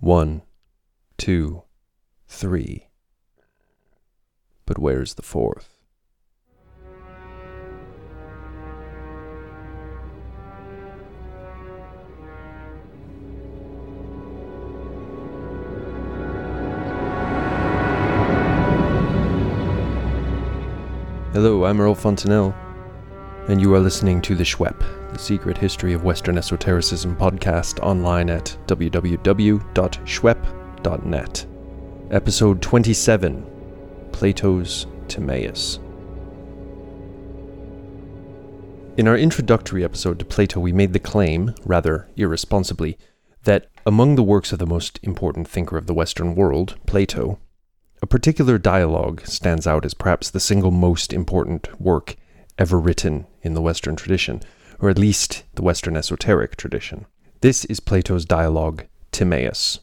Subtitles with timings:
[0.00, 0.40] One,
[1.18, 1.64] two,
[2.26, 2.88] three.
[4.64, 5.76] But where's the fourth?
[21.34, 22.54] Hello, I'm Earl Fontainelle,
[23.48, 28.30] and you are listening to The SHWEP, the secret history of Western esotericism podcast online
[28.30, 29.06] at www.shwep.net.
[32.10, 33.46] Episode 27
[34.12, 35.78] Plato's Timaeus.
[38.96, 42.98] In our introductory episode to Plato, we made the claim, rather irresponsibly,
[43.44, 47.38] that among the works of the most important thinker of the Western world, Plato,
[48.02, 52.16] a particular dialogue stands out as perhaps the single most important work
[52.58, 54.40] ever written in the Western tradition,
[54.78, 57.06] or at least the Western esoteric tradition.
[57.40, 59.80] This is Plato's dialogue, Timaeus.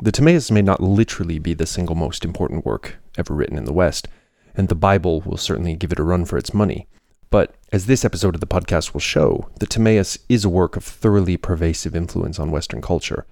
[0.00, 3.72] The Timaeus may not literally be the single most important work ever written in the
[3.72, 4.08] West,
[4.54, 6.86] and the Bible will certainly give it a run for its money.
[7.30, 10.84] But as this episode of the podcast will show, the Timaeus is a work of
[10.84, 13.26] thoroughly pervasive influence on Western culture.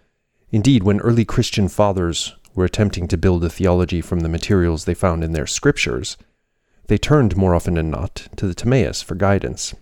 [0.51, 4.95] Indeed, when early Christian fathers were attempting to build a theology from the materials they
[4.95, 6.17] found in their scriptures,
[6.89, 9.75] they turned more often than not to the Timaeus for guidance.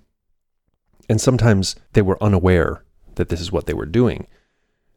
[1.09, 2.83] And sometimes they were unaware
[3.17, 4.27] that this is what they were doing.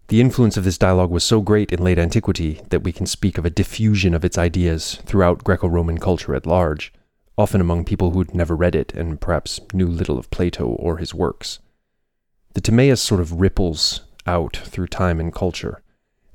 [0.07, 3.37] The influence of this dialogue was so great in late antiquity that we can speak
[3.37, 6.93] of a diffusion of its ideas throughout Greco Roman culture at large,
[7.37, 11.13] often among people who'd never read it and perhaps knew little of Plato or his
[11.13, 11.59] works.
[12.53, 15.83] The Timaeus sort of ripples out through time and culture,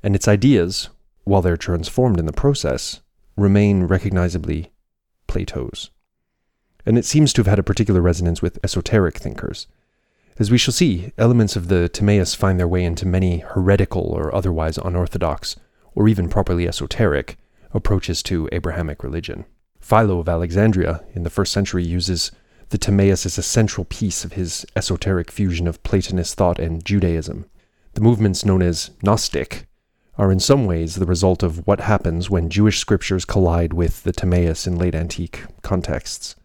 [0.03, 0.91] and its ideas,
[1.25, 3.01] while they're transformed in the process,
[3.36, 4.70] remain recognizably
[5.33, 5.89] Plato's.
[6.85, 9.67] And it seems to have had a particular resonance with esoteric thinkers.
[10.39, 14.35] As we shall see, elements of the Timaeus find their way into many heretical or
[14.35, 15.57] otherwise unorthodox,
[15.95, 17.39] or even properly esoteric,
[17.73, 19.47] approaches to Abrahamic religion.
[19.81, 22.31] Philo of Alexandria in the first century uses
[22.69, 27.47] the Timaeus as a central piece of his esoteric fusion of Platonist thought and Judaism.
[27.95, 29.67] The movements known as Gnostic
[30.18, 34.12] are in some ways the result of what happens when Jewish scriptures collide with the
[34.12, 36.36] Timaeus in late antique contexts.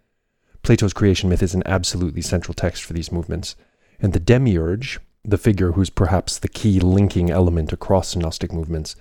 [0.64, 3.56] Plato's creation myth is an absolutely central text for these movements,
[4.00, 8.96] and the demiurge, the figure who's perhaps the key linking element across Gnostic movements,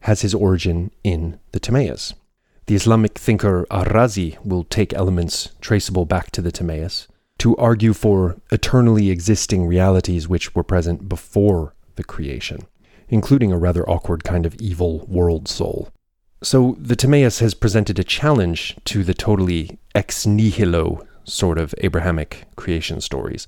[0.00, 2.14] has his origin in the Timaeus.
[2.66, 7.08] The Islamic thinker Ar-Razi will take elements traceable back to the Timaeus
[7.38, 12.66] to argue for eternally existing realities which were present before the creation
[13.12, 15.90] including a rather awkward kind of evil world soul.
[16.42, 22.46] So the Timaeus has presented a challenge to the totally ex nihilo sort of Abrahamic
[22.56, 23.46] creation stories,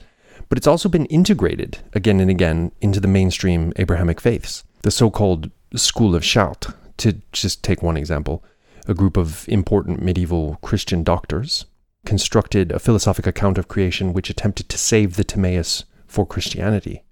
[0.51, 4.65] but it's also been integrated again and again into the mainstream Abrahamic faiths.
[4.83, 8.45] The so called School of Chartres, to just take one example,
[8.87, 11.65] a group of important medieval Christian doctors
[12.05, 17.03] constructed a philosophic account of creation which attempted to save the Timaeus for Christianity.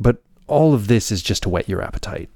[0.00, 2.30] But all of this is just to whet your appetite.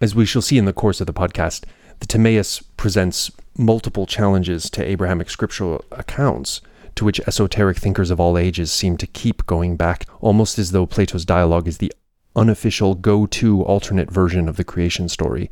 [0.00, 1.64] As we shall see in the course of the podcast,
[1.98, 6.60] the Timaeus presents multiple challenges to Abrahamic scriptural accounts,
[6.94, 10.86] to which esoteric thinkers of all ages seem to keep going back, almost as though
[10.86, 11.92] Plato's dialogue is the
[12.34, 15.50] unofficial go to alternate version of the creation story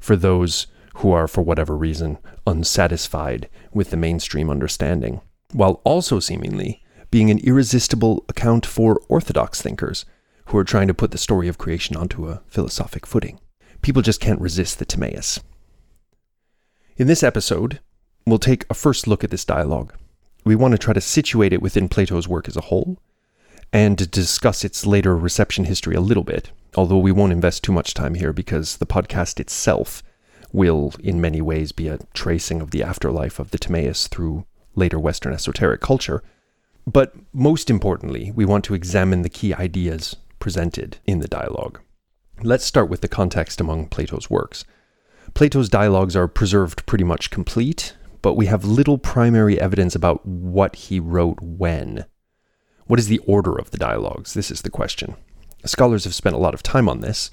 [0.00, 0.66] for those
[0.96, 5.20] who are, for whatever reason, unsatisfied with the mainstream understanding,
[5.52, 10.04] while also seemingly being an irresistible account for orthodox thinkers
[10.46, 13.38] who are trying to put the story of creation onto a philosophic footing.
[13.82, 15.40] People just can't resist the Timaeus.
[16.96, 17.80] In this episode,
[18.26, 19.94] we'll take a first look at this dialogue.
[20.44, 22.98] We want to try to situate it within Plato's work as a whole,
[23.72, 27.92] and discuss its later reception history a little bit, although we won't invest too much
[27.92, 30.02] time here because the podcast itself
[30.52, 34.46] will, in many ways, be a tracing of the afterlife of the Timaeus through
[34.76, 36.22] later Western esoteric culture.
[36.86, 41.80] But most importantly, we want to examine the key ideas presented in the dialogue.
[42.42, 44.66] Let's start with the context among Plato's works.
[45.32, 50.76] Plato's dialogues are preserved pretty much complete, but we have little primary evidence about what
[50.76, 52.04] he wrote when.
[52.84, 54.34] What is the order of the dialogues?
[54.34, 55.16] This is the question.
[55.64, 57.30] Scholars have spent a lot of time on this.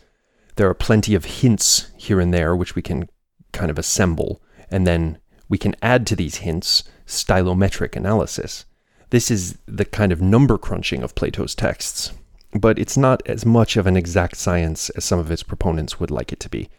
[0.56, 3.10] There are plenty of hints here and there which we can
[3.52, 5.18] kind of assemble, and then
[5.50, 8.64] we can add to these hints stylometric analysis.
[9.10, 12.14] This is the kind of number crunching of Plato's texts
[12.54, 16.12] but it's not as much of an exact science as some of its proponents would
[16.12, 16.70] like it to be.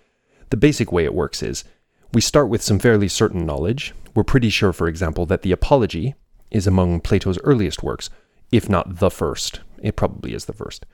[0.51, 1.65] The basic way it works is
[2.13, 3.95] we start with some fairly certain knowledge.
[4.15, 6.15] We're pretty sure, for example, that the Apology
[6.51, 8.11] is among Plato's earliest works,
[8.51, 9.61] if not the first.
[9.83, 10.85] It probably is the first.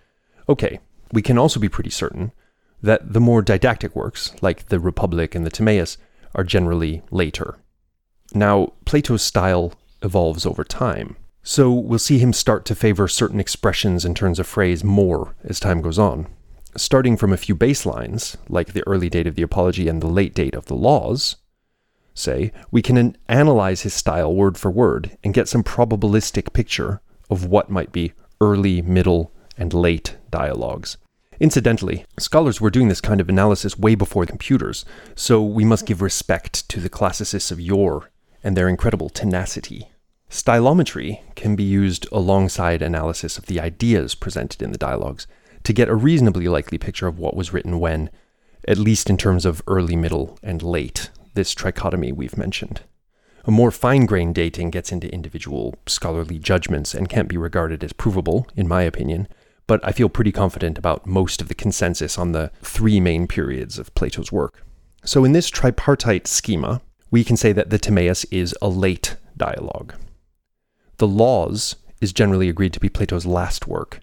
[0.48, 0.78] Okay,
[1.12, 2.32] we can also be pretty certain
[2.80, 5.98] that the more didactic works, like the Republic and the Timaeus,
[6.34, 7.58] are generally later.
[8.34, 9.72] Now, Plato's style
[10.02, 14.46] evolves over time, so we'll see him start to favor certain expressions and turns of
[14.46, 16.26] phrase more as time goes on.
[16.76, 20.35] Starting from a few baselines, like the early date of the Apology and the late
[20.35, 21.37] date of the Laws,
[22.14, 27.00] say, we can analyze his style word for word and get some probabilistic picture
[27.31, 30.99] of what might be early, middle, and late dialogues.
[31.40, 36.02] Incidentally, scholars were doing this kind of analysis way before computers, so we must give
[36.02, 38.11] respect to the classicists of yore
[38.43, 39.88] and their incredible tenacity.
[40.30, 45.26] Stylometry can be used alongside analysis of the ideas presented in the dialogues
[45.64, 48.10] to get a reasonably likely picture of what was written when,
[48.66, 52.82] at least in terms of early, middle, and late, this trichotomy we've mentioned.
[53.46, 57.94] A more fine grained dating gets into individual scholarly judgments and can't be regarded as
[57.94, 59.28] provable, in my opinion,
[59.66, 63.78] but I feel pretty confident about most of the consensus on the three main periods
[63.78, 64.62] of Plato's work.
[65.04, 69.94] So, in this tripartite schema, we can say that the Timaeus is a late dialogue.
[70.98, 74.00] The Laws is generally agreed to be Plato's last work,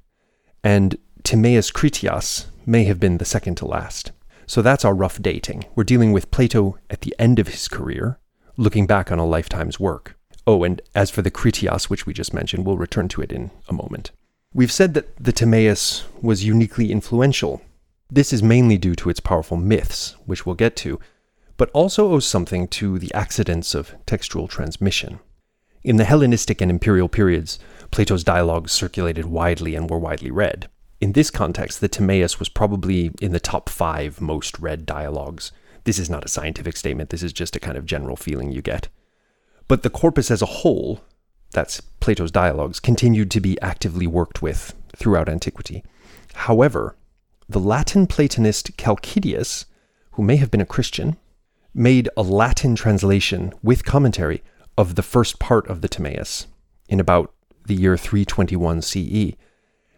[0.63, 4.13] and Timaeus Critias may have been the second to last.
[4.47, 5.65] So that's our rough dating.
[5.75, 8.17] We're dealing with Plato at the end of his career,
[8.55, 10.17] looking back on a lifetime's work.
[10.47, 13.51] Oh, and as for the Critias, which we just mentioned, we'll return to it in
[13.67, 14.11] a moment.
[14.53, 17.61] We've said that the Timaeus was uniquely influential.
[18.09, 21.01] This is mainly due to its powerful myths, which we'll get to,
[21.57, 25.19] but also owes something to the accidents of textual transmission.
[25.85, 27.59] In the Hellenistic and imperial periods,
[27.91, 30.67] Plato's dialogues circulated widely and were widely read.
[30.99, 35.51] In this context, the Timaeus was probably in the top five most read dialogues.
[35.83, 38.63] This is not a scientific statement, this is just a kind of general feeling you
[38.63, 38.87] get.
[39.67, 41.01] But the corpus as a whole,
[41.51, 45.83] that's Plato's dialogues, continued to be actively worked with throughout antiquity.
[46.33, 46.95] However,
[47.47, 49.65] the Latin Platonist Chalcidius,
[50.13, 51.17] who may have been a Christian,
[51.75, 54.41] made a Latin translation with commentary
[54.77, 56.47] of the first part of the Timaeus
[56.89, 57.33] in about
[57.65, 59.35] the year 321 CE.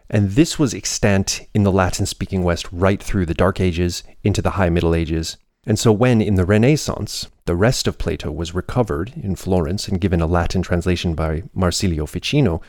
[0.10, 4.42] And this was extant in the Latin speaking West right through the Dark Ages into
[4.42, 5.38] the High Middle Ages.
[5.66, 10.00] And so, when in the Renaissance the rest of Plato was recovered in Florence and
[10.00, 12.62] given a Latin translation by Marsilio Ficino,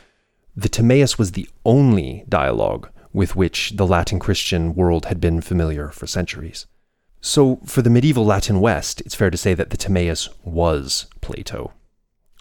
[0.55, 5.89] the Timaeus was the only dialogue with which the Latin Christian world had been familiar
[5.89, 6.67] for centuries.
[7.21, 11.73] So, for the medieval Latin West, it's fair to say that the Timaeus was Plato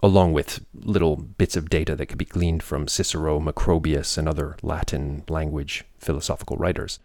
[0.03, 4.56] along with little bits of data that could be gleaned from Cicero, Macrobius, and other
[4.62, 6.99] Latin language philosophical writers.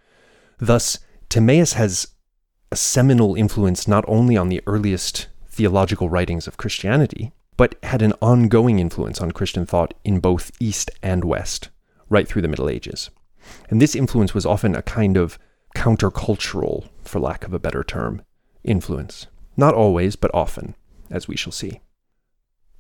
[0.60, 1.00] Thus,
[1.30, 2.07] Timaeus has
[2.72, 8.13] a seminal influence not only on the earliest theological writings of Christianity, but had an
[8.22, 11.69] ongoing influence on Christian thought in both East and West,
[12.10, 13.10] right through the Middle Ages.
[13.69, 15.38] And this influence was often a kind of
[15.75, 18.22] countercultural, for lack of a better term,
[18.63, 19.28] influence.
[19.57, 20.75] Not always, but often,
[21.10, 21.81] as we shall see.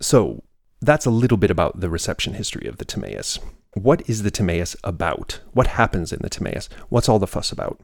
[0.03, 0.43] So,
[0.81, 3.39] that's a little bit about the reception history of the Timaeus.
[3.73, 5.39] What is the Timaeus about?
[5.53, 6.67] What happens in the Timaeus?
[6.89, 7.79] What's all the fuss about?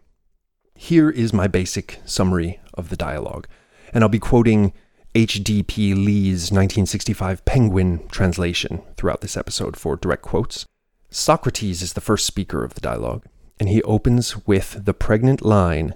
[0.76, 3.48] Here is my basic summary of the dialogue,
[3.94, 4.74] and I'll be quoting
[5.16, 5.94] H.D.P.
[5.94, 10.66] Lee's 1965 Penguin translation throughout this episode for direct quotes.
[11.10, 13.26] Socrates is the first speaker of the dialogue,
[13.62, 15.96] and he opens with the pregnant line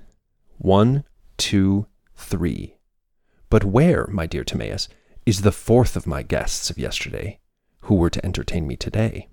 [0.58, 1.04] one,
[1.36, 2.78] two, three.
[3.50, 4.88] But where, my dear Timaeus,
[5.26, 7.40] is the fourth of my guests of yesterday,
[7.82, 9.28] who were to entertain me today.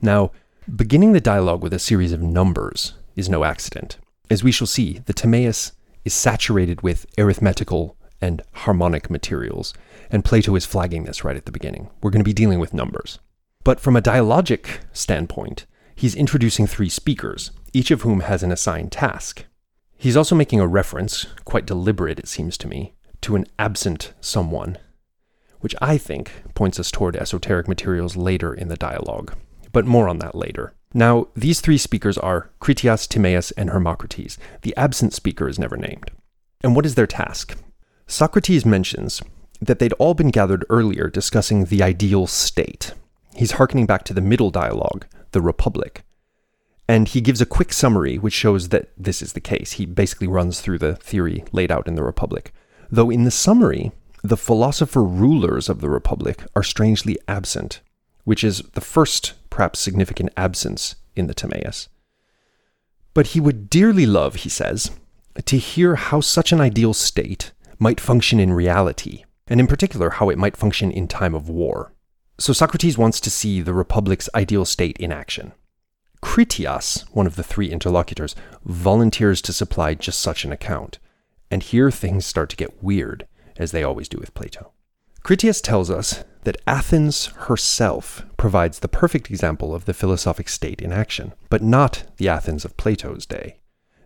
[0.00, 0.32] Now,
[0.74, 3.98] beginning the dialogue with a series of numbers is no accident.
[4.30, 5.72] As we shall see, the Timaeus
[6.04, 9.74] is saturated with arithmetical and harmonic materials,
[10.10, 11.90] and Plato is flagging this right at the beginning.
[12.02, 13.18] We're going to be dealing with numbers.
[13.64, 18.92] But from a dialogic standpoint, he's introducing three speakers, each of whom has an assigned
[18.92, 19.44] task.
[19.96, 24.76] He's also making a reference, quite deliberate it seems to me, to an absent someone,
[25.60, 29.34] which I think points us toward esoteric materials later in the dialogue.
[29.72, 30.74] But more on that later.
[30.92, 34.38] Now, these three speakers are Critias, Timaeus, and Hermocrates.
[34.60, 36.10] The absent speaker is never named.
[36.62, 37.56] And what is their task?
[38.06, 39.22] Socrates mentions
[39.60, 42.92] that they'd all been gathered earlier discussing the ideal state.
[43.34, 46.04] He's hearkening back to the middle dialogue, the Republic.
[46.86, 49.72] And he gives a quick summary which shows that this is the case.
[49.72, 52.52] He basically runs through the theory laid out in the Republic.
[52.94, 53.90] Though in the summary,
[54.22, 57.80] the philosopher rulers of the Republic are strangely absent,
[58.22, 61.88] which is the first, perhaps significant absence in the Timaeus.
[63.12, 64.92] But he would dearly love, he says,
[65.44, 70.28] to hear how such an ideal state might function in reality, and in particular how
[70.28, 71.92] it might function in time of war.
[72.38, 75.52] So Socrates wants to see the Republic's ideal state in action.
[76.20, 81.00] Critias, one of the three interlocutors, volunteers to supply just such an account.
[81.54, 84.72] And here things start to get weird, as they always do with Plato.
[85.22, 90.92] Critias tells us that Athens herself provides the perfect example of the philosophic state in
[90.92, 93.60] action, but not the Athens of Plato's day.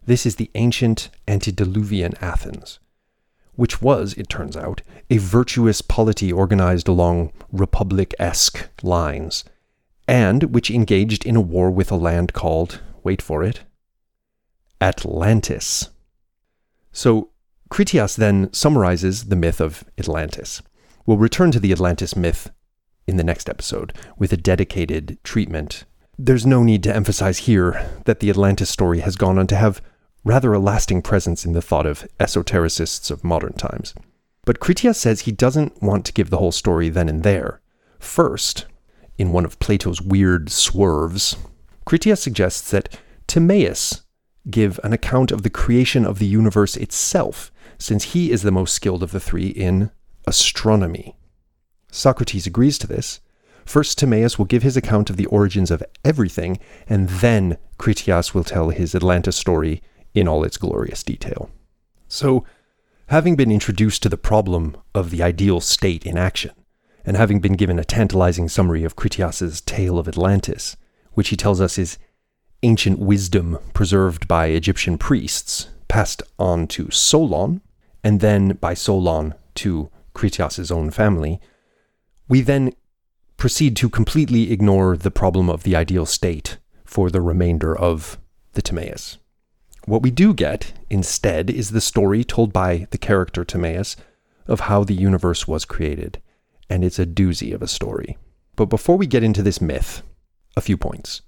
[0.05, 2.81] This is the ancient antediluvian Athens,
[3.55, 9.43] which was, it turns out, a virtuous polity organized along republic esque lines,
[10.07, 13.63] and which engaged in a war with a land called, wait for it,
[14.83, 15.89] Atlantis.
[16.93, 17.31] So,
[17.69, 20.63] Critias then summarizes the myth of Atlantis.
[21.07, 22.51] We'll return to the Atlantis myth
[23.07, 25.85] in the next episode with a dedicated treatment.
[26.19, 29.81] There's no need to emphasize here that the Atlantis story has gone on to have
[30.25, 33.95] rather a lasting presence in the thought of esotericists of modern times.
[34.45, 37.61] But Critias says he doesn't want to give the whole story then and there.
[37.99, 38.67] First,
[39.17, 41.37] in one of Plato's weird swerves,
[41.85, 44.03] Critias suggests that Timaeus
[44.51, 48.75] give an account of the creation of the universe itself, since he is the most
[48.75, 49.91] skilled of the three in
[50.27, 51.17] astronomy.
[51.91, 53.21] Socrates agrees to this.
[53.65, 56.59] First, Timaeus will give his account of the origins of everything,
[56.89, 59.83] and then Critias will tell his Atlantis story
[60.15, 61.51] in all its glorious detail.
[62.09, 62.45] So,
[63.07, 66.53] having been introduced to the problem of the ideal state in action,
[67.05, 70.77] and having been given a tantalizing summary of Critias's tale of Atlantis,
[71.13, 71.99] which he tells us is
[72.63, 77.61] ancient wisdom preserved by Egyptian priests, passed on to Solon,
[78.03, 81.41] and then by Solon to Critias's own family,
[82.29, 82.73] we then
[83.37, 88.19] proceed to completely ignore the problem of the ideal state for the remainder of
[88.53, 89.19] the Timaeus.
[89.85, 93.97] What we do get, instead, is the story told by the character Timaeus
[94.47, 96.21] of how the universe was created,
[96.69, 98.19] and it's a doozy of a story.
[98.57, 100.03] But before we get into this myth,
[100.57, 101.23] a few points.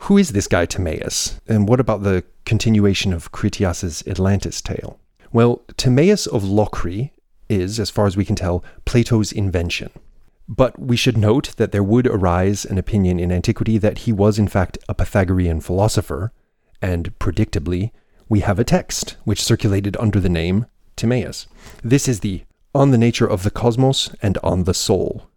[0.00, 4.98] Who is this guy Timaeus, and what about the continuation of Critias's Atlantis tale?
[5.32, 7.10] Well, Timaeus of Locri
[7.48, 9.90] is, as far as we can tell, Plato's invention.
[10.48, 14.38] But we should note that there would arise an opinion in antiquity that he was
[14.38, 16.32] in fact a Pythagorean philosopher,
[16.80, 17.90] and predictably,
[18.28, 21.46] we have a text which circulated under the name Timaeus.
[21.82, 25.28] This is the On the Nature of the Cosmos and on the Soul,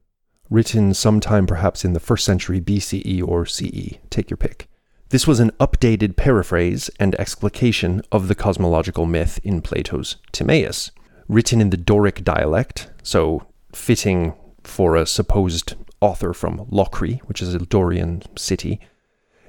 [0.49, 3.97] written sometime perhaps in the first century BCE or CE.
[4.09, 4.68] Take your pick.
[5.09, 10.91] This was an updated paraphrase and explication of the cosmological myth in Plato's Timaeus,
[11.27, 17.55] written in the Doric dialect, so fitting for a supposed author from Locri, which is
[17.55, 18.79] a Dorian city,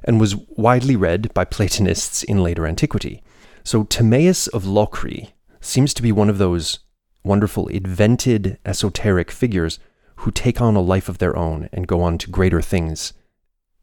[0.03, 3.23] and was widely read by Platonists in later antiquity.
[3.63, 6.79] So Timaeus of Locri seems to be one of those
[7.23, 9.79] wonderful, invented, esoteric figures
[10.17, 13.13] who take on a life of their own and go on to greater things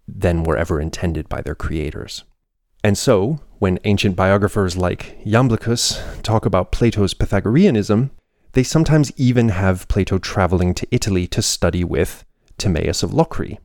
[0.07, 2.23] than were ever intended by their creators.
[2.83, 8.11] And so, when ancient biographers like Iamblichus talk about Plato's Pythagoreanism,
[8.53, 12.23] they sometimes even have Plato traveling to Italy to study with
[12.57, 13.57] Timaeus of Locri,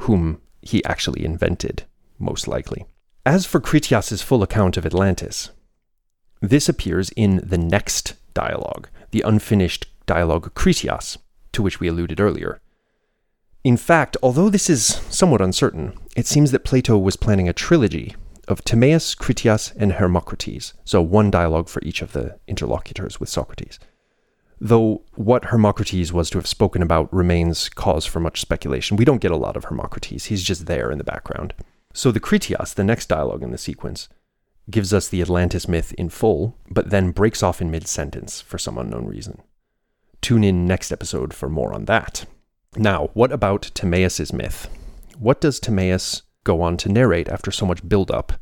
[0.00, 1.84] whom he actually invented,
[2.18, 2.86] most likely.
[3.26, 5.50] As for Critias's full account of Atlantis,
[6.40, 11.18] this appears in the next dialogue, the unfinished dialogue Critias,
[11.52, 12.60] to which we alluded earlier.
[13.62, 18.14] In fact, although this is somewhat uncertain, it seems that Plato was planning a trilogy
[18.48, 23.78] of Timaeus, Critias, and Hermocrates, so one dialogue for each of the interlocutors with Socrates
[24.60, 28.96] though what Hermocrates was to have spoken about remains cause for much speculation.
[28.96, 31.54] We don't get a lot of Hermocrates, he's just there in the background.
[31.94, 34.08] So the Critias, the next dialogue in the sequence,
[34.70, 38.58] gives us the Atlantis myth in full, but then breaks off in mid sentence for
[38.58, 39.42] some unknown reason.
[40.20, 42.26] Tune in next episode for more on that.
[42.76, 44.68] Now, what about Timaeus' myth?
[45.18, 48.32] What does Timaeus go on to narrate after so much build up,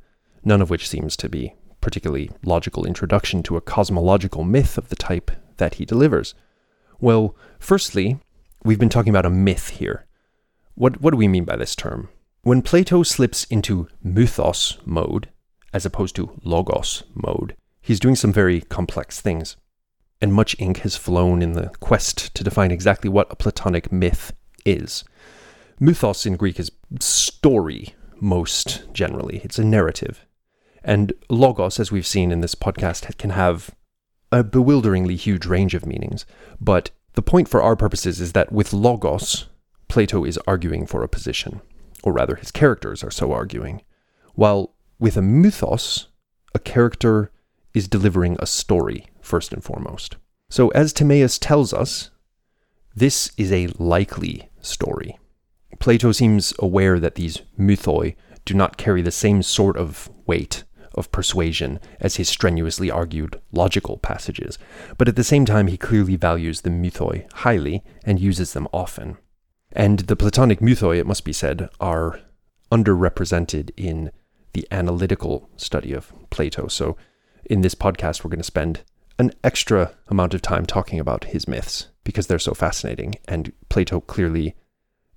[0.45, 4.97] none of which seems to be particularly logical introduction to a cosmological myth of the
[4.97, 6.35] type that he delivers?
[7.01, 8.19] Well, firstly,
[8.65, 10.05] we've been talking about a myth here.
[10.75, 12.11] What, what do we mean by this term?
[12.43, 15.31] When Plato slips into mythos mode,
[15.73, 19.57] as opposed to logos mode, he's doing some very complex things.
[20.21, 24.33] And much ink has flown in the quest to define exactly what a Platonic myth
[24.65, 25.05] is.
[25.79, 29.41] Mythos in Greek is story, most generally.
[29.45, 30.27] It's a narrative.
[30.83, 33.71] And logos, as we've seen in this podcast, can have
[34.33, 36.27] a bewilderingly huge range of meanings.
[36.61, 39.47] But the point for our purposes is that with Logos,
[39.89, 41.61] Plato is arguing for a position,
[42.03, 43.83] or rather, his characters are so arguing.
[44.35, 46.09] While with a mythos,
[46.55, 47.31] a character
[47.75, 50.17] is delivering a story, first and foremost.
[50.51, 52.11] So, as Timaeus tells us,
[52.95, 55.19] this is a likely story.
[55.79, 61.13] Plato seems aware that these mythoi do not carry the same sort of weight of
[61.13, 64.59] persuasion as his strenuously argued logical passages,
[64.97, 69.17] but at the same time he clearly values the mythoi highly and uses them often.
[69.73, 72.21] And the Platonic mythoi, it must be said, are
[72.73, 74.11] underrepresented in
[74.55, 76.69] the analytical study of Plato.
[76.69, 76.97] So
[77.49, 78.83] in this podcast, we're going to spend
[79.19, 84.01] an extra amount of time talking about his myths because they're so fascinating, and Plato
[84.01, 84.55] clearly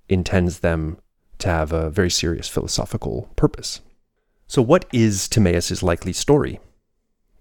[0.08, 0.98] intends them
[1.38, 3.80] to have a very serious philosophical purpose.
[4.46, 6.58] So, what is Timaeus' likely story?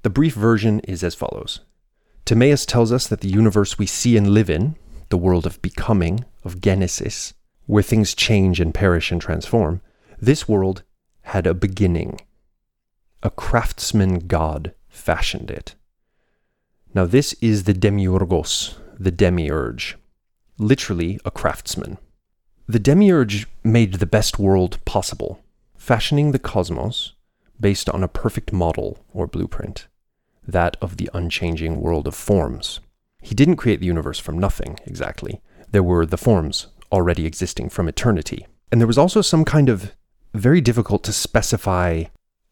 [0.04, 1.62] The brief version is as follows
[2.26, 4.76] Timaeus tells us that the universe we see and live in,
[5.10, 7.34] the world of becoming, of genesis,
[7.66, 9.82] where things change and perish and transform,
[10.20, 10.84] this world
[11.24, 12.20] had a beginning.
[13.24, 15.74] A craftsman god fashioned it.
[16.94, 19.98] Now, this is the demiurgos, the demiurge,
[20.60, 21.98] literally a craftsman.
[22.68, 25.44] The demiurge made the best world possible
[25.76, 27.14] fashioning the cosmos
[27.60, 29.88] based on a perfect model or blueprint,
[30.48, 32.80] that of the unchanging world of forms.
[33.20, 35.42] He didn't create the universe from nothing, exactly.
[35.72, 38.46] There were the forms already existing from eternity.
[38.72, 39.96] And there was also some kind of
[40.36, 42.04] very difficult to specify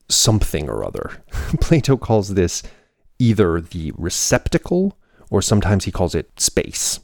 [0.09, 1.23] something or other.
[1.61, 2.63] Plato calls this
[3.19, 4.97] either the receptacle
[5.29, 6.99] or sometimes he calls it space,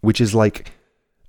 [0.00, 0.72] which is like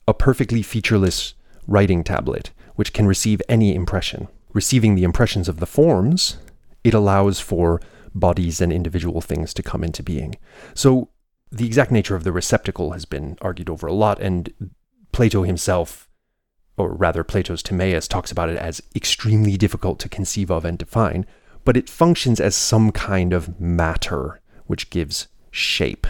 [0.08, 1.34] a perfectly featureless
[1.68, 4.28] writing tablet which can receive any impression.
[4.54, 6.38] Receiving the impressions of the forms,
[6.84, 7.82] it allows for
[8.14, 10.36] bodies and individual things to come into being.
[10.74, 11.10] So
[11.52, 14.54] the exact nature of the receptacle has been argued over a lot, and
[15.12, 16.10] Plato himself,
[16.78, 21.26] or rather Plato's Timaeus, talks about it as extremely difficult to conceive of and define,
[21.64, 26.08] but it functions as some kind of matter which gives shape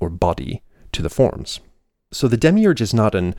[0.00, 0.62] or body
[0.92, 1.60] to the forms.
[2.12, 3.34] So the demiurge is not an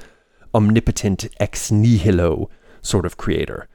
[0.54, 2.50] omnipotent ex nihilo
[2.82, 3.68] sort of creator.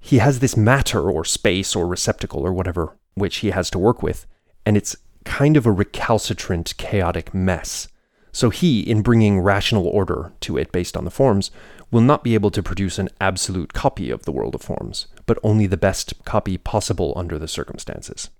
[0.00, 4.02] He has this matter or space or receptacle or whatever which he has to work
[4.02, 4.26] with,
[4.64, 7.88] and it's kind of a recalcitrant, chaotic mess.
[8.32, 11.50] So he, in bringing rational order to it based on the forms,
[11.90, 15.38] will not be able to produce an absolute copy of the world of forms, but
[15.42, 18.30] only the best copy possible under the circumstances.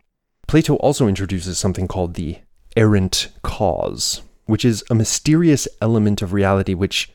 [0.46, 2.38] Plato also introduces something called the
[2.76, 7.10] errant cause, which is a mysterious element of reality which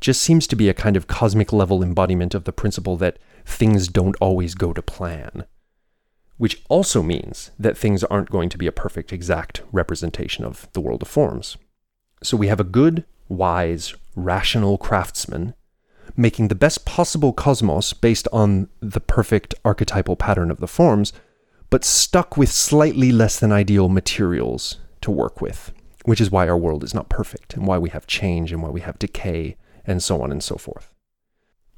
[0.00, 3.88] just seems to be a kind of cosmic level embodiment of the principle that things
[3.88, 5.44] don't always go to plan.
[6.36, 10.80] Which also means that things aren't going to be a perfect, exact representation of the
[10.80, 11.56] world of forms.
[12.22, 15.54] So we have a good, wise, rational craftsman
[16.16, 21.12] making the best possible cosmos based on the perfect archetypal pattern of the forms,
[21.70, 25.72] but stuck with slightly less than ideal materials to work with,
[26.04, 28.70] which is why our world is not perfect and why we have change and why
[28.70, 30.94] we have decay and so on and so forth.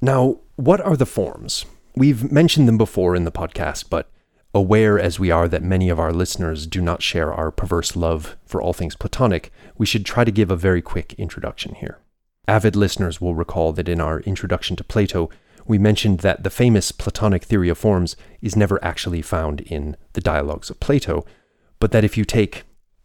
[0.01, 1.65] Now, what are the forms?
[1.95, 4.09] We've mentioned them before in the podcast, but
[4.53, 8.37] aware as we are that many of our listeners do not share our perverse love
[8.45, 11.99] for all things Platonic, we should try to give a very quick introduction here.
[12.47, 15.29] Avid listeners will recall that in our introduction to Plato,
[15.65, 20.21] we mentioned that the famous Platonic theory of forms is never actually found in the
[20.21, 21.25] dialogues of Plato,
[21.79, 22.63] but that if you take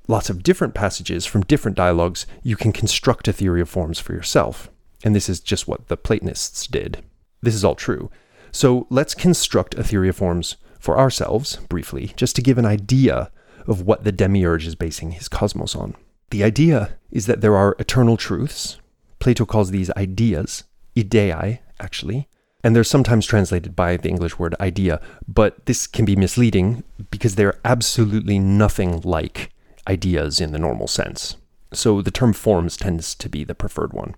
[0.09, 4.15] lots of different passages from different dialogues, you can construct a theory of forms for
[4.15, 4.71] yourself.
[5.05, 7.05] And this is just what the Platonists did.
[7.43, 8.11] This is all true.
[8.53, 13.31] So let's construct a theory of forms for ourselves, briefly, just to give an idea
[13.67, 15.95] of what the demiurge is basing his cosmos on.
[16.31, 18.79] The idea is that there are eternal truths.
[19.27, 20.63] Plato calls these ideas,
[20.95, 22.29] ideai, actually,
[22.63, 27.35] and they're sometimes translated by the English word idea, but this can be misleading because
[27.35, 29.51] they're absolutely nothing like
[29.89, 31.39] ideas in the normal sense.
[31.73, 34.15] So the term forms tends to be the preferred one.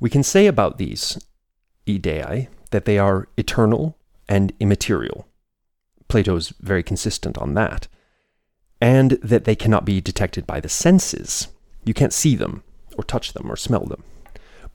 [0.00, 1.16] We can say about these
[1.86, 3.96] ideai that they are eternal
[4.28, 5.28] and immaterial.
[6.08, 7.86] Plato's very consistent on that.
[8.80, 11.46] And that they cannot be detected by the senses.
[11.84, 12.64] You can't see them,
[12.96, 14.02] or touch them, or smell them.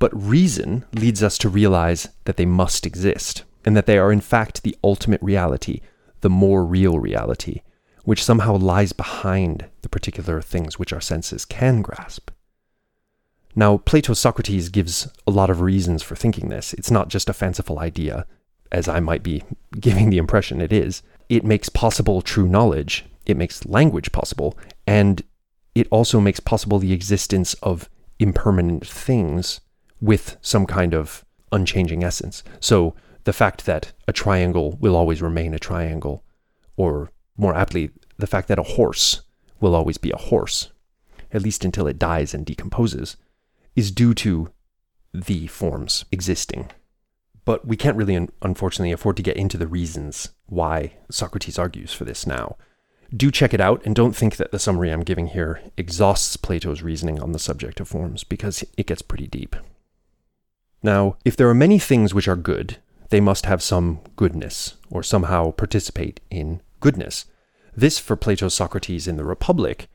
[0.04, 4.20] But reason leads us to realize that they must exist, and that they are in
[4.20, 5.80] fact the ultimate reality,
[6.20, 7.62] the more real reality,
[8.04, 12.32] which somehow lies behind the particular things which our senses can grasp.
[13.56, 16.74] Now, Plato's Socrates gives a lot of reasons for thinking this.
[16.74, 18.26] It's not just a fanciful idea,
[18.74, 19.42] as I might be
[19.80, 21.02] giving the impression it is.
[21.30, 25.22] It makes possible true knowledge, it makes language possible, and
[25.74, 27.89] it also makes possible the existence of
[28.20, 29.62] impermanent things
[30.04, 32.44] with some kind of unchanging essence.
[32.60, 36.26] So, the fact that a triangle will always remain a triangle,
[36.76, 39.22] or more aptly, the fact that a horse
[39.62, 40.72] will always be a horse,
[41.32, 43.16] at least until it dies and decomposes,
[43.78, 44.52] is due to
[45.13, 46.70] the forms existing.
[47.46, 52.04] But we can't really, unfortunately, afford to get into the reasons why Socrates argues for
[52.04, 52.58] this now.
[53.16, 56.84] Do check it out, and don't think that the summary I'm giving here exhausts Plato's
[56.84, 59.56] reasoning on the subject of forms, because it gets pretty deep.
[60.84, 62.78] Now, if there are many things which are good,
[63.10, 67.26] they must have some goodness, or somehow participate in goodness.
[67.76, 69.88] This, for Plato's Socrates in the Republic,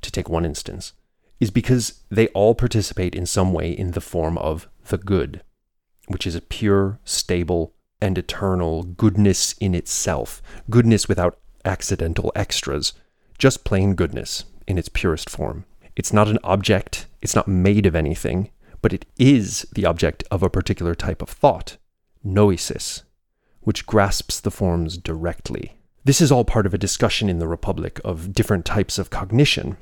[0.00, 0.94] to take one instance,
[1.38, 5.42] is because they all participate in some way in the form of the good,
[6.08, 12.92] which is a pure, stable, and eternal goodness in itself, goodness without accidental extras,
[13.38, 15.64] just plain goodness in its purest form.
[15.94, 18.50] It's not an object, it's not made of anything,
[18.82, 21.78] but it is the object of a particular type of thought,
[22.24, 23.04] noesis,
[23.60, 25.76] which grasps the forms directly.
[26.04, 29.76] This is all part of a discussion in the Republic of different types of cognition,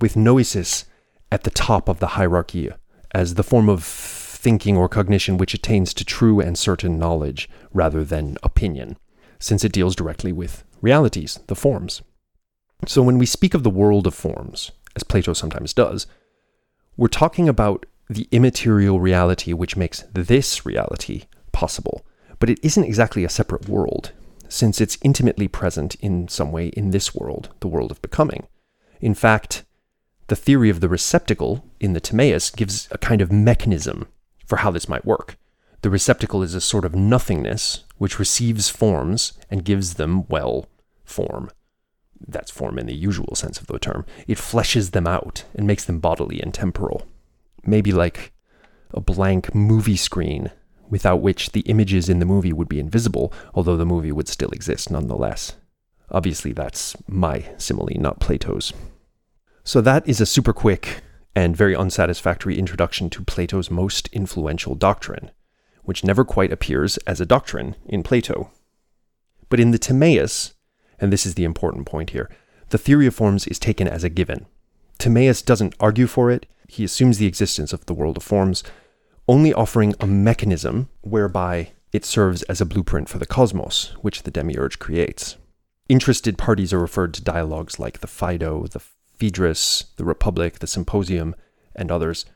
[0.00, 0.84] with noesis
[1.32, 2.70] at the top of the hierarchy
[3.12, 8.04] as the form of thinking or cognition which attains to true and certain knowledge rather
[8.04, 8.96] than opinion,
[9.38, 12.02] since it deals directly with realities, the forms.
[12.86, 16.06] So when we speak of the world of forms, as Plato sometimes does,
[16.96, 22.04] we're talking about the immaterial reality which makes this reality possible.
[22.38, 24.12] But it isn't exactly a separate world,
[24.48, 28.46] since it's intimately present in some way in this world, the world of becoming.
[29.00, 29.64] In fact,
[30.28, 34.08] the theory of the receptacle in the Timaeus gives a kind of mechanism
[34.46, 35.36] for how this might work.
[35.82, 40.66] The receptacle is a sort of nothingness which receives forms and gives them, well,
[41.04, 41.50] form.
[42.26, 44.06] That's form in the usual sense of the term.
[44.26, 47.06] It fleshes them out and makes them bodily and temporal.
[47.66, 48.32] Maybe like
[48.92, 50.50] a blank movie screen
[50.88, 54.50] without which the images in the movie would be invisible, although the movie would still
[54.50, 55.56] exist nonetheless.
[56.10, 58.72] Obviously, that's my simile, not Plato's.
[59.64, 61.00] So that is a super quick
[61.34, 65.30] and very unsatisfactory introduction to Plato's most influential doctrine,
[65.82, 68.50] which never quite appears as a doctrine in Plato.
[69.48, 70.54] But in the Timaeus,
[71.00, 72.30] and this is the important point here,
[72.68, 74.46] the theory of forms is taken as a given.
[74.98, 78.62] Timaeus doesn't argue for it, he assumes the existence of the world of forms,
[79.28, 84.30] only offering a mechanism whereby it serves as a blueprint for the cosmos, which the
[84.30, 85.36] demiurge creates.
[85.88, 88.82] Interested parties are referred to dialogues like the Phaedo, the
[89.16, 91.34] Phaedrus, the Republic, the Symposium,
[91.76, 92.26] and others,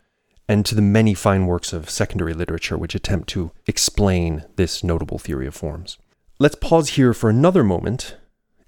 [0.49, 5.19] and to the many fine works of secondary literature which attempt to explain this notable
[5.19, 5.99] theory of forms.
[6.39, 8.17] Let's pause here for another moment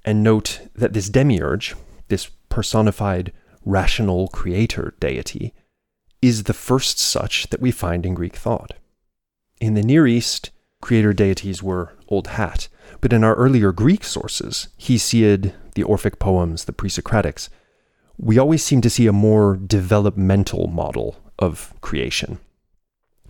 [0.04, 1.76] and note that this demiurge,
[2.08, 3.32] this personified
[3.64, 5.54] rational creator deity,
[6.22, 8.74] is the first such that we find in Greek thought.
[9.60, 12.68] In the Near East, creator deities were old hat,
[13.00, 17.48] but in our earlier Greek sources, Hesiod, the Orphic poems, the pre Socratics,
[18.18, 22.38] we always seem to see a more developmental model of creation,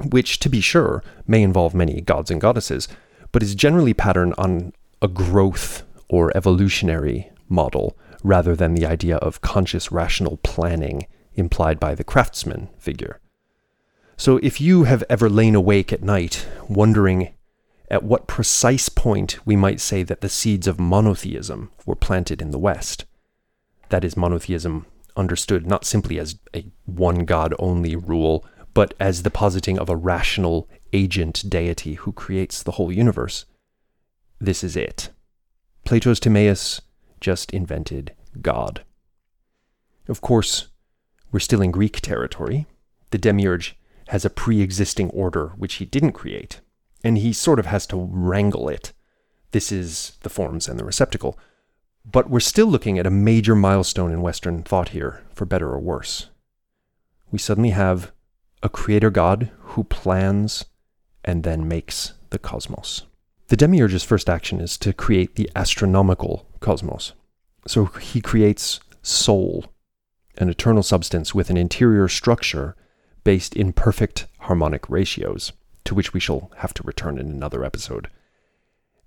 [0.09, 2.89] which, to be sure, may involve many gods and goddesses,
[3.31, 9.41] but is generally patterned on a growth or evolutionary model rather than the idea of
[9.41, 13.21] conscious rational planning implied by the craftsman figure.
[14.17, 17.33] So if you have ever lain awake at night wondering
[17.91, 22.51] at what precise point we might say that the seeds of monotheism were planted in
[22.51, 23.05] the West,
[23.89, 29.31] that is monotheism understood not simply as a one God only rule, but as the
[29.31, 33.45] positing of a rational agent deity who creates the whole universe.
[34.41, 35.11] This is it.
[35.85, 36.81] Plato's Timaeus
[37.21, 38.85] just invented God.
[40.09, 40.69] Of course,
[41.33, 42.67] we're still in Greek territory.
[43.11, 43.77] The demiurge
[44.09, 46.61] has a pre existing order which he didn't create,
[47.05, 48.93] and he sort of has to wrangle it.
[49.53, 51.39] This is the forms and the receptacle.
[52.05, 55.79] But we're still looking at a major milestone in Western thought here, for better or
[55.79, 56.29] worse.
[57.31, 58.13] We suddenly have
[58.63, 60.65] a creator god who plans
[61.25, 63.07] and then makes the cosmos.
[63.49, 67.13] The demiurge's first action is to create the astronomical cosmos.
[67.67, 69.67] So he creates soul,
[70.39, 72.77] an eternal substance with an interior structure
[73.25, 75.53] based in perfect harmonic ratios,
[75.85, 78.09] to which we shall have to return in another episode.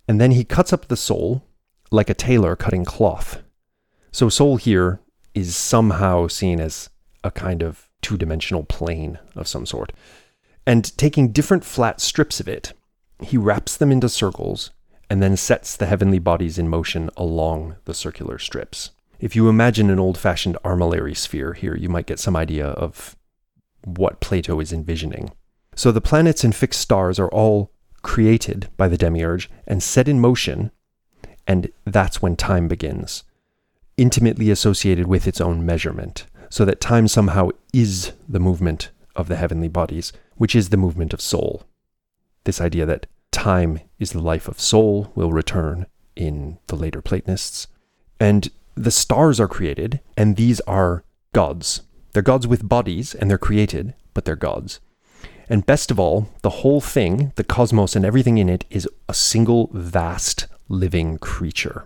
[0.07, 1.43] And then he cuts up the soul
[1.91, 3.41] like a tailor cutting cloth.
[4.11, 4.99] So soul here
[5.33, 6.89] is somehow seen as
[7.23, 9.93] a kind of two dimensional plane of some sort.
[10.67, 12.73] And taking different flat strips of it,
[13.21, 14.71] he wraps them into circles
[15.09, 18.91] and then sets the heavenly bodies in motion along the circular strips.
[19.23, 23.15] If you imagine an old fashioned armillary sphere here, you might get some idea of
[23.85, 25.31] what Plato is envisioning.
[25.77, 30.19] So the planets and fixed stars are all created by the demiurge and set in
[30.19, 30.71] motion
[31.47, 33.23] and that's when time begins,
[33.95, 39.37] intimately associated with its own measurement, so that time somehow is the movement of the
[39.37, 41.63] heavenly bodies, which is the movement of soul.
[42.43, 47.67] This idea that time is the life of soul will return in the later Platonists.
[48.19, 51.81] And the stars are created, and these are gods.
[52.13, 54.79] They're gods with bodies, and they're created, but they're gods.
[55.49, 59.13] And best of all, the whole thing, the cosmos and everything in it, is a
[59.13, 61.85] single vast living creature.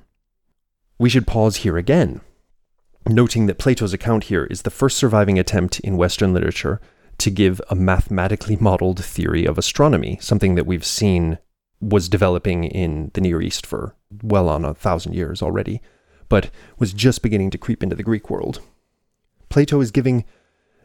[0.99, 2.21] We should pause here again,
[3.07, 6.81] noting that Plato's account here is the first surviving attempt in Western literature
[7.19, 11.39] to give a mathematically modeled theory of astronomy, something that we've seen
[11.79, 15.81] was developing in the Near East for well on a thousand years already,
[16.29, 18.61] but was just beginning to creep into the Greek world.
[19.49, 20.25] Plato is giving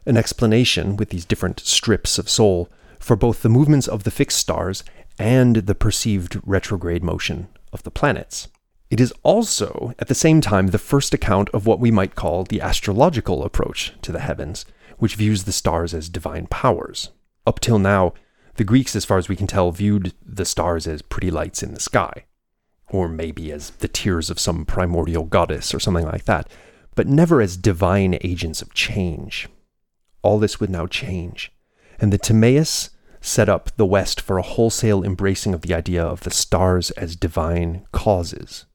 [0.06, 4.38] an explanation with these different strips of soul for both the movements of the fixed
[4.38, 4.84] stars
[5.18, 8.48] and the perceived retrograde motion of the planets.
[8.90, 12.44] It is also, at the same time, the first account of what we might call
[12.44, 14.66] the astrological approach to the heavens,
[14.98, 17.10] which views the stars as divine powers.
[17.46, 18.12] Up till now,
[18.56, 21.72] the Greeks, as far as we can tell, viewed the stars as pretty lights in
[21.72, 22.26] the sky,
[22.92, 26.48] or maybe as the tears of some primordial goddess or something like that,
[26.94, 29.48] but never as divine agents of change.
[30.22, 31.50] All this would now change,
[31.98, 36.20] and the Timaeus set up the West for a wholesale embracing of the idea of
[36.20, 38.66] the stars as divine causes.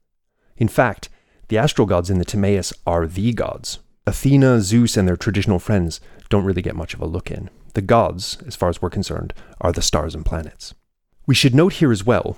[0.57, 1.09] In fact,
[1.49, 3.79] the astral gods in the Timaeus are the gods.
[4.07, 7.49] Athena, Zeus, and their traditional friends don't really get much of a look in.
[7.73, 10.73] The gods, as far as we're concerned, are the stars and planets.
[11.25, 12.37] We should note here as well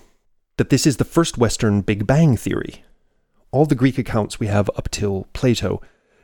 [0.59, 2.83] that this is the first Western Big Bang theory.
[3.51, 5.81] All the Greek accounts we have up till Plato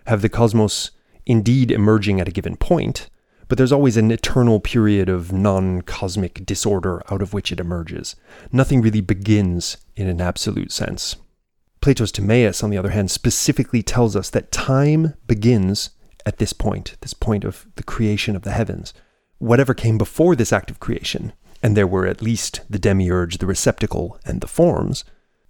[0.08, 0.92] have the cosmos
[1.26, 3.10] indeed emerging at a given point,
[3.48, 8.18] but there's always an eternal period of non cosmic disorder out of which it emerges.
[8.52, 11.16] Nothing really begins in an absolute sense.
[11.80, 15.92] Plato's Timaeus, on the other hand, specifically tells us that time begins
[16.26, 18.94] at this point, this point of the creation of the heavens.
[19.38, 21.32] Whatever came before this act of creation,
[21.66, 25.04] and there were at least the demiurge, the receptacle, and the forms,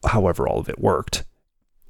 [0.05, 1.25] however all of it worked,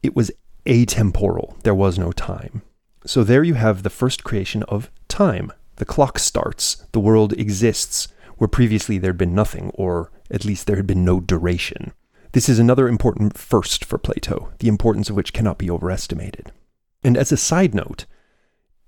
[0.02, 0.32] it was
[0.66, 1.62] atemporal.
[1.62, 2.64] There was no time.
[3.06, 5.54] So there you have the first creation of time.
[5.76, 8.08] The clock starts, the world exists,
[8.38, 11.94] where previously there had been nothing, or at least there had been no duration.
[12.32, 16.52] This is another important first for Plato, the importance of which cannot be overestimated.
[17.04, 18.08] And as a side note,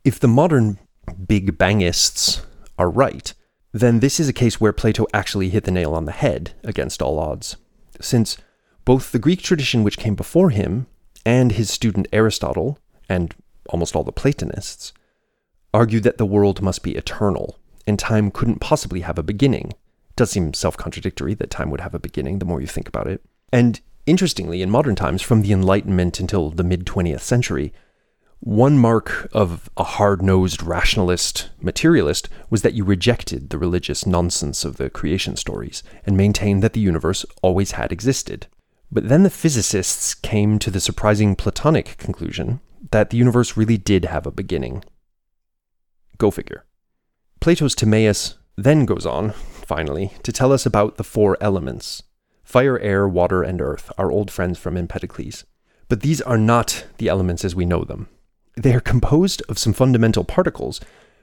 [0.04, 0.80] if the modern
[1.28, 2.44] Big Bangists
[2.80, 3.36] are right,
[3.80, 7.02] then this is a case where Plato actually hit the nail on the head against
[7.02, 7.58] all odds,
[8.00, 8.38] since
[8.86, 10.88] both the Greek tradition which came before him
[11.26, 13.36] and his student Aristotle, and
[13.70, 14.94] almost all the Platonists,
[15.74, 19.72] argued that the world must be eternal, and time couldn't possibly have a beginning.
[19.72, 22.88] It does seem self contradictory that time would have a beginning the more you think
[22.88, 23.22] about it.
[23.52, 27.74] And interestingly, in modern times, from the Enlightenment until the mid 20th century,
[28.40, 34.64] one mark of a hard nosed rationalist materialist was that you rejected the religious nonsense
[34.64, 38.48] of the creation stories and maintained that the universe always had existed.
[38.92, 44.06] But then the physicists came to the surprising Platonic conclusion that the universe really did
[44.06, 44.84] have a beginning.
[46.18, 46.64] Go figure.
[47.40, 52.04] Plato's Timaeus then goes on, finally, to tell us about the four elements
[52.44, 55.44] fire, air, water, and earth, our old friends from Empedocles.
[55.90, 58.08] But these are not the elements as we know them.
[58.58, 60.82] They are composed of some fundamental particles,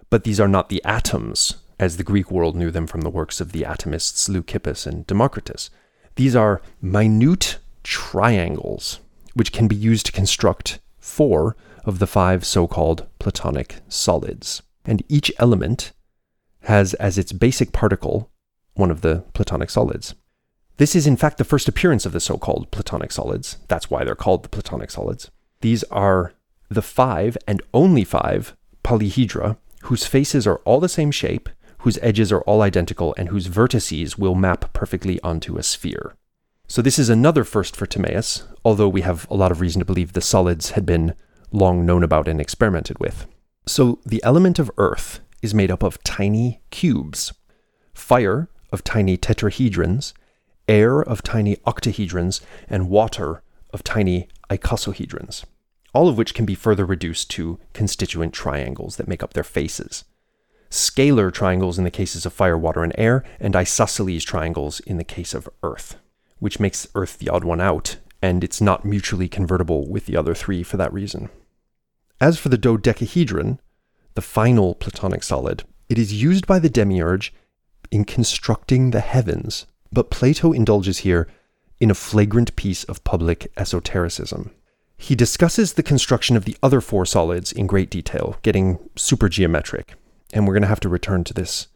[0.09, 3.41] but these are not the atoms, as the Greek world knew them from the works
[3.41, 5.69] of the atomists Leucippus and Democritus.
[6.15, 9.01] These are minute triangles,
[9.35, 14.63] which can be used to construct four of the five so called Platonic solids.
[14.85, 15.91] And each element
[16.63, 18.31] has as its basic particle
[18.75, 20.15] one of the Platonic solids.
[20.77, 23.57] This is, in fact, the first appearance of the so called Platonic solids.
[23.67, 25.33] That's why they're called the Platonic solids.
[25.63, 26.33] These are
[26.75, 32.33] the five and only five polyhedra whose faces are all the same shape, whose edges
[32.33, 36.15] are all identical, and whose vertices will map perfectly onto a sphere.
[36.67, 39.85] So, this is another first for Timaeus, although we have a lot of reason to
[39.85, 41.15] believe the solids had been
[41.53, 43.27] long known about and experimented with.
[43.67, 47.35] So, the element of earth is made up of tiny cubes,
[47.93, 50.15] fire of tiny tetrahedrons,
[50.67, 53.43] air of tiny octahedrons, and water
[53.75, 55.45] of tiny icosahedrons
[55.95, 60.05] all of which can be further reduced to constituent triangles that make up their faces.
[60.69, 65.05] Scalene triangles in the cases of fire, water, and air, and isosceles triangles in the
[65.05, 65.97] case of earth,
[66.41, 70.35] which makes earth the odd one out, and it's not mutually convertible with the other
[70.35, 71.31] three for that reason.
[72.21, 73.61] As for the dodecahedron,
[74.15, 77.33] the final Platonic solid, it is used by the demiurge
[77.91, 81.29] in constructing the heavens, but Plato indulges here
[81.79, 84.51] in a flagrant piece of public esotericism.
[84.97, 89.95] He discusses the construction of the other four solids in great detail, getting super geometric.
[90.33, 91.69] And we're going to have to return to this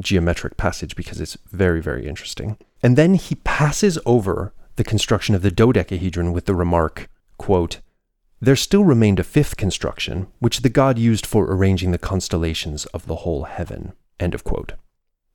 [0.00, 2.56] geometric passage because it's very, very interesting.
[2.82, 7.80] And then he passes over the construction of the dodecahedron with the remark, quote,
[8.40, 13.06] there still remained a fifth construction, which the god used for arranging the constellations of
[13.06, 13.92] the whole heaven.
[14.20, 14.74] End of quote.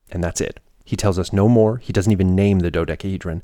[0.10, 0.62] And that's it.
[0.86, 1.78] He tells us no more.
[1.78, 3.44] He doesn't even name the dodecahedron.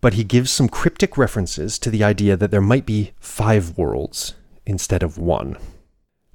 [0.00, 4.34] But he gives some cryptic references to the idea that there might be five worlds
[4.66, 5.56] instead of one.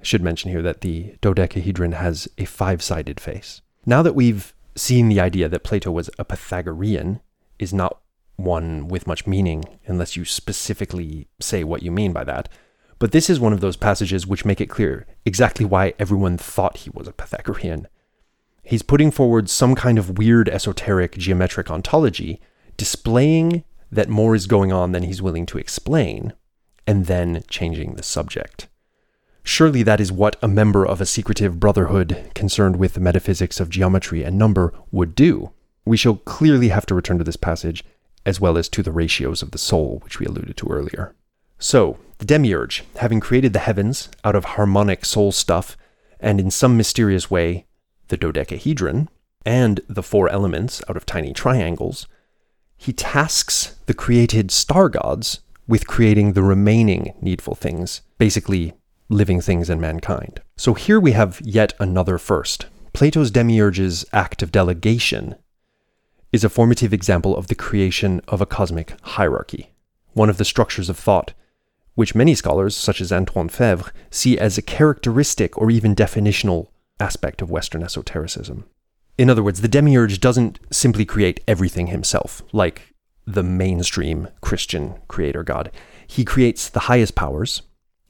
[0.00, 3.60] I should mention here that the dodecahedron has a five sided face.
[3.86, 7.20] Now that we've seen the idea that Plato was a Pythagorean
[7.58, 8.00] is not
[8.36, 12.48] one with much meaning unless you specifically say what you mean by that.
[12.98, 16.78] But this is one of those passages which make it clear exactly why everyone thought
[16.78, 17.88] he was a Pythagorean.
[18.62, 22.40] He's putting forward some kind of weird esoteric geometric ontology,
[22.82, 26.32] displaying that more is going on than he's willing to explain,
[26.84, 28.66] and then changing the subject.
[29.44, 33.70] Surely that is what a member of a secretive brotherhood concerned with the metaphysics of
[33.70, 35.52] geometry and number would do.
[35.84, 37.84] We shall clearly have to return to this passage
[38.26, 41.14] as well as to the ratios of the soul, which we alluded to earlier.
[41.60, 45.76] So, the demiurge, having created the heavens out of harmonic soul stuff,
[46.18, 47.66] and in some mysterious way,
[48.08, 49.08] the dodecahedron,
[49.46, 52.08] and the four elements out of tiny triangles,
[52.82, 58.72] he tasks the created star gods with creating the remaining needful things, basically
[59.08, 60.40] living things and mankind.
[60.56, 62.66] So here we have yet another first.
[62.92, 65.36] Plato's demiurge's act of delegation
[66.32, 69.70] is a formative example of the creation of a cosmic hierarchy,
[70.14, 71.34] one of the structures of thought,
[71.94, 76.66] which many scholars, such as Antoine Faivre, see as a characteristic or even definitional
[76.98, 78.64] aspect of Western esotericism.
[79.18, 82.94] In other words, the demiurge doesn't simply create everything himself, like
[83.26, 85.70] the mainstream Christian creator god.
[86.06, 87.62] He creates the highest powers,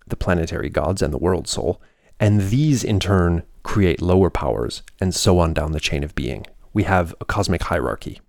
[0.06, 1.80] the planetary gods and the world soul,
[2.18, 6.46] and these in turn create lower powers, and so on down the chain of being,
[6.72, 8.20] we have a cosmic hierarchy.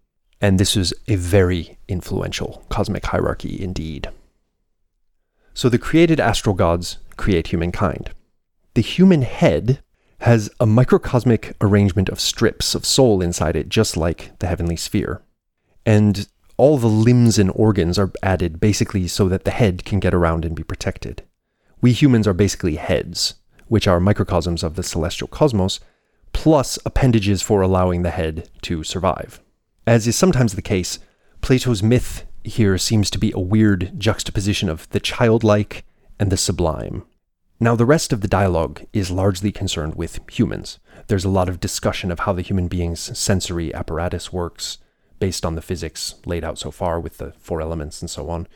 [0.41, 4.09] And this is a very influential cosmic hierarchy indeed.
[5.53, 8.09] So the created astral gods create humankind.
[8.73, 9.82] The human head
[10.23, 15.21] has a microcosmic arrangement of strips of soul inside it, just like the heavenly sphere.
[15.85, 20.13] And all the limbs and organs are added basically so that the head can get
[20.13, 21.23] around and be protected.
[21.81, 23.33] We humans are basically heads,
[23.67, 25.81] which are microcosms of the celestial cosmos,
[26.31, 29.41] plus appendages for allowing the head to survive.
[29.85, 30.99] As is sometimes the case,
[31.41, 35.83] Plato's myth here seems to be a weird juxtaposition of the childlike
[36.17, 37.03] and the sublime.
[37.63, 40.79] Now, the rest of the dialogue is largely concerned with humans.
[41.07, 44.79] There's a lot of discussion of how the human being's sensory apparatus works,
[45.17, 48.49] based on the physics laid out so far with the four elements and so on.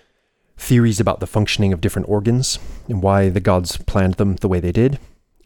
[0.57, 4.59] Theories about the functioning of different organs and why the gods planned them the way
[4.59, 4.99] they did.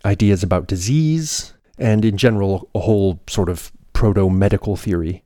[0.03, 5.23] Ideas about disease and in general, a whole sort of proto medical theory.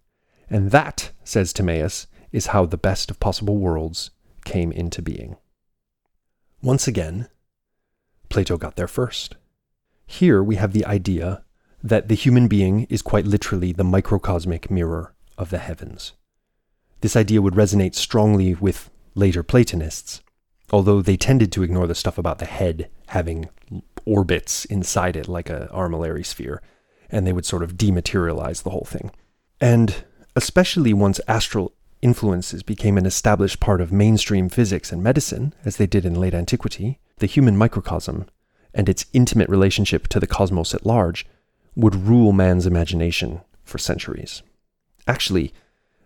[0.49, 4.11] And that, says Timaeus, is how the best of possible worlds
[4.43, 5.37] came into being.
[6.61, 7.29] Once again,
[8.29, 9.35] Plato got there first.
[10.05, 11.43] Here we have the idea
[11.83, 16.13] that the human being is quite literally the microcosmic mirror of the heavens.
[17.01, 20.21] This idea would resonate strongly with later Platonists,
[20.71, 23.49] although they tended to ignore the stuff about the head having
[24.05, 26.61] orbits inside it like a armillary sphere,
[27.09, 29.11] and they would sort of dematerialize the whole thing.
[29.61, 30.03] And
[30.35, 35.88] especially once astral influences became an established part of mainstream physics and medicine, as they
[35.88, 38.25] did in late antiquity, the human microcosm
[38.73, 41.25] and its intimate relationship to the cosmos at large
[41.75, 44.43] would rule man's imagination for centuries.
[45.08, 45.54] Actually,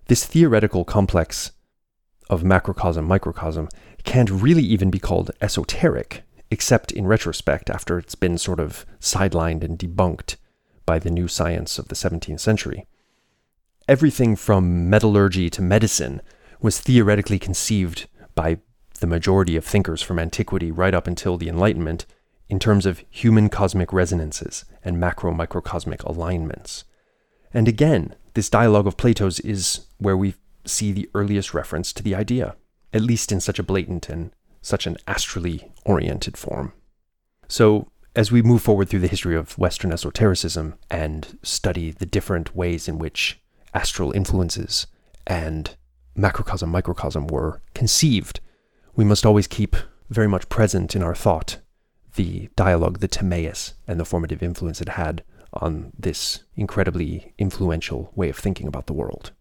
[0.07, 1.51] this theoretical complex
[2.29, 3.69] of macrocosm microcosm
[4.03, 9.63] can't really even be called esoteric except in retrospect after it's been sort of sidelined
[9.63, 10.35] and debunked
[10.85, 12.87] by the new science of the 17th century.
[13.87, 16.21] Everything from metallurgy to medicine
[16.61, 18.57] was theoretically conceived by
[18.99, 22.05] the majority of thinkers from antiquity right up until the Enlightenment
[22.47, 26.83] in terms of human cosmic resonances and macro microcosmic alignments.
[27.53, 32.15] And again, this dialogue of Plato's is where we see the earliest reference to the
[32.15, 32.55] idea,
[32.93, 36.73] at least in such a blatant and such an astrally oriented form.
[37.47, 42.55] So, as we move forward through the history of Western esotericism and study the different
[42.55, 43.39] ways in which
[43.73, 44.87] astral influences
[45.27, 45.75] and
[46.15, 48.41] macrocosm microcosm were conceived,
[48.99, 49.77] we must always keep
[50.09, 51.59] very much present in our thought
[52.15, 55.23] the dialogue, the Timaeus, and the formative influence it had
[55.53, 59.31] on this incredibly influential way of thinking about the world.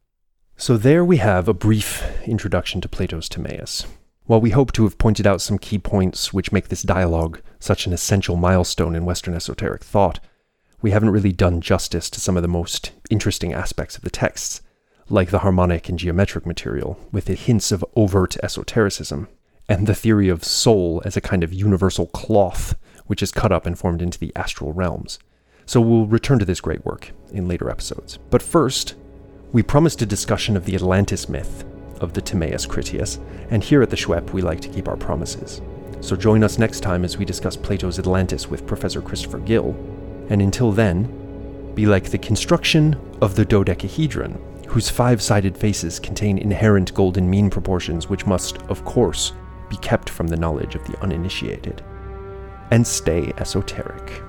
[0.56, 3.84] So, there we have a brief introduction to Plato's Timaeus.
[4.26, 7.84] While we hope to have pointed out some key points which make this dialogue such
[7.84, 10.20] an essential milestone in Western esoteric thought,
[10.82, 14.62] we haven't really done justice to some of the most interesting aspects of the texts,
[15.08, 19.26] like the harmonic and geometric material, with its hints of overt esotericism,
[19.68, 22.74] and the theory of soul as a kind of universal cloth
[23.08, 25.18] which is cut up and formed into the astral realms.
[25.66, 28.18] So we'll return to this great work in later episodes.
[28.30, 28.94] But first,
[29.52, 31.64] we promised a discussion of the Atlantis myth
[32.00, 33.18] of the Timaeus Critias,
[33.50, 35.60] and here at the SHWEP we like to keep our promises.
[36.00, 39.70] So join us next time as we discuss Plato's Atlantis with Professor Christopher Gill.
[40.28, 46.38] And until then, be like the construction of the dodecahedron, whose five sided faces contain
[46.38, 49.32] inherent golden mean proportions which must, of course,
[49.68, 51.82] be kept from the knowledge of the uninitiated.
[52.70, 54.22] And stay esoteric.